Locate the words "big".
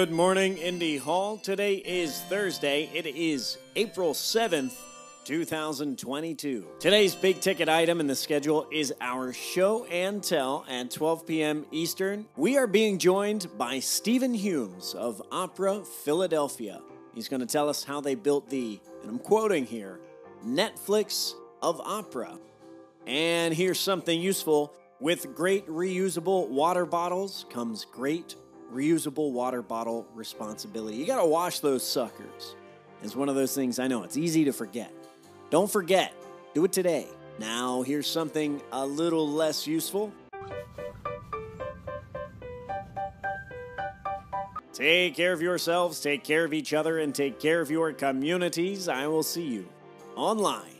7.14-7.42